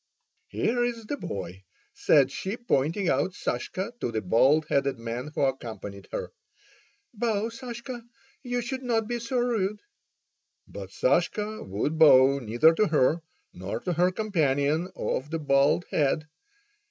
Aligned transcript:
"Here's 0.47 1.05
the 1.05 1.15
boy," 1.15 1.61
said 1.93 2.31
she, 2.31 2.57
pointing 2.57 3.07
out 3.07 3.35
Sashka 3.35 3.93
to 3.99 4.11
the 4.11 4.21
bald 4.23 4.65
headed 4.67 4.97
man 4.97 5.27
who 5.35 5.41
accompanied 5.41 6.07
her. 6.11 6.31
"Bow, 7.13 7.49
Sashka, 7.49 8.01
you 8.41 8.63
should 8.63 8.81
not 8.81 9.07
be 9.07 9.19
so 9.19 9.37
rude!" 9.37 9.81
But 10.67 10.89
Sashka 10.89 11.61
would 11.67 11.99
bow 11.99 12.39
neither 12.39 12.73
to 12.73 12.87
her, 12.87 13.21
nor 13.53 13.79
to 13.81 13.93
her 13.93 14.11
companion 14.11 14.89
of 14.95 15.29
the 15.29 15.37
bald 15.37 15.85
head. 15.91 16.27